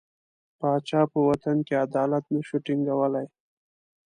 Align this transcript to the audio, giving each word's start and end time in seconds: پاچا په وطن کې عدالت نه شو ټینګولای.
پاچا 0.59 1.01
په 1.11 1.19
وطن 1.29 1.57
کې 1.67 1.73
عدالت 1.85 2.23
نه 2.33 2.41
شو 2.47 2.57
ټینګولای. 2.65 3.27